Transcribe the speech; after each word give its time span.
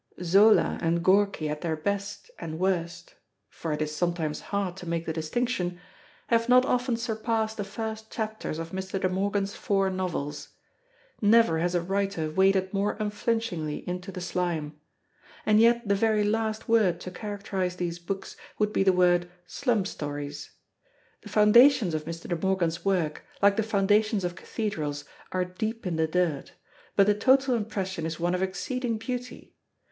Zola 0.23 0.79
and 0.81 1.03
Gorky 1.03 1.47
at 1.47 1.61
their 1.61 1.75
best, 1.75 2.31
and 2.39 2.57
worst 2.57 3.13
for 3.49 3.71
it 3.71 3.83
is 3.83 3.95
sometimes 3.95 4.39
hard 4.49 4.75
to 4.77 4.87
make 4.89 5.05
the 5.05 5.13
distinction 5.13 5.79
have 6.29 6.49
not 6.49 6.65
often 6.65 6.97
surpassed 6.97 7.57
the 7.57 7.63
first 7.63 8.09
chapters 8.11 8.57
of 8.57 8.71
Mr. 8.71 8.99
De 8.99 9.07
Morgan's 9.07 9.53
four 9.53 9.91
novels. 9.91 10.55
Never 11.21 11.59
has 11.59 11.75
a 11.75 11.81
writer 11.83 12.31
waded 12.31 12.73
more 12.73 12.97
unflinchingly 12.99 13.87
into 13.87 14.11
the 14.11 14.21
slime. 14.21 14.75
And 15.45 15.59
yet 15.59 15.87
the 15.87 15.93
very 15.93 16.23
last 16.23 16.67
word 16.67 16.99
to 17.01 17.11
characterise 17.11 17.75
these 17.75 17.99
books 17.99 18.35
would 18.57 18.73
be 18.73 18.81
the 18.81 18.91
word 18.91 19.29
"slum 19.45 19.85
stories." 19.85 20.49
The 21.21 21.29
foundations 21.29 21.93
of 21.93 22.05
Mr. 22.05 22.27
De 22.27 22.35
Morgan's 22.35 22.83
work, 22.83 23.23
like 23.39 23.55
the 23.55 23.61
foundations 23.61 24.23
of 24.23 24.33
cathedrals, 24.33 25.05
are 25.31 25.45
deep 25.45 25.85
in 25.85 25.97
the 25.97 26.07
dirt; 26.07 26.53
but 26.95 27.05
the 27.05 27.13
total 27.13 27.53
impression 27.53 28.07
is 28.07 28.19
one 28.19 28.33
of 28.33 28.41
exceeding 28.41 28.97
beauty. 28.97 29.53